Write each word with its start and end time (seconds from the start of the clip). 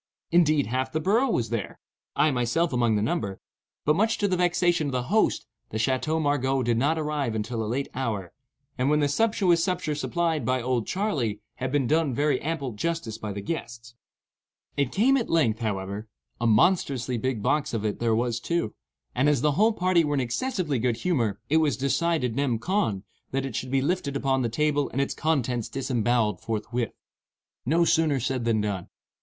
Indeed, 0.31 0.65
half 0.65 0.91
the 0.91 0.99
borough 0.99 1.29
was 1.29 1.51
there,—I 1.51 2.31
myself 2.31 2.73
among 2.73 2.95
the 2.95 3.03
number,—but, 3.03 3.95
much 3.95 4.17
to 4.17 4.27
the 4.27 4.35
vexation 4.35 4.87
of 4.87 4.91
the 4.91 5.03
host, 5.13 5.45
the 5.69 5.77
Chateau 5.77 6.19
Margaux 6.19 6.63
did 6.63 6.79
not 6.79 6.97
arrive 6.97 7.35
until 7.35 7.63
a 7.63 7.69
late 7.69 7.87
hour, 7.93 8.33
and 8.79 8.89
when 8.89 8.99
the 8.99 9.07
sumptuous 9.07 9.63
supper 9.63 9.93
supplied 9.93 10.43
by 10.43 10.59
"Old 10.59 10.87
Charley" 10.87 11.39
had 11.57 11.71
been 11.71 11.85
done 11.85 12.15
very 12.15 12.41
ample 12.41 12.71
justice 12.71 13.19
by 13.19 13.31
the 13.31 13.41
guests. 13.43 13.93
It 14.75 14.91
came 14.91 15.17
at 15.17 15.29
length, 15.29 15.59
however,—a 15.59 16.47
monstrously 16.47 17.19
big 17.19 17.43
box 17.43 17.71
of 17.71 17.85
it 17.85 17.99
there 17.99 18.15
was, 18.15 18.39
too—and 18.39 19.29
as 19.29 19.41
the 19.41 19.51
whole 19.51 19.71
party 19.71 20.03
were 20.03 20.15
in 20.15 20.19
excessively 20.19 20.79
good 20.79 20.97
humor, 20.97 21.39
it 21.47 21.57
was 21.57 21.77
decided, 21.77 22.35
nem. 22.35 22.57
con., 22.57 23.03
that 23.29 23.45
it 23.45 23.55
should 23.55 23.69
be 23.69 23.83
lifted 23.83 24.15
upon 24.15 24.41
the 24.41 24.49
table 24.49 24.89
and 24.89 24.99
its 24.99 25.13
contents 25.13 25.69
disembowelled 25.69 26.39
forthwith. 26.41 26.95
No 27.67 27.85
sooner 27.85 28.19
said 28.19 28.45
than 28.45 28.61
done. 28.61 28.89